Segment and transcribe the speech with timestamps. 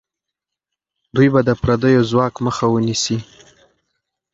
[1.15, 3.17] دوی به د پردیو ځواک مخه ونیسي.